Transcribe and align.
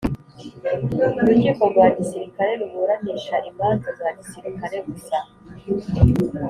Urukiko 1.21 1.63
rwa 1.71 1.87
Gisirikare 1.97 2.51
ruburanisha 2.59 3.35
imanza 3.49 3.87
zagisirikare 3.99 4.75
gusa 4.87 5.17